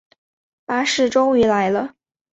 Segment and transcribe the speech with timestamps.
[0.65, 1.93] 巴士终于来了